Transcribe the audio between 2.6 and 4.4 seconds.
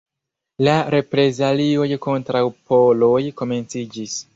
poloj komenciĝis.